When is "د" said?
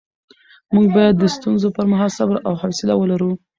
1.17-1.23